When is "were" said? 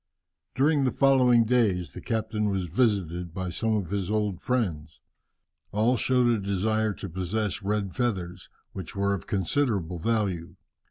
8.95-9.13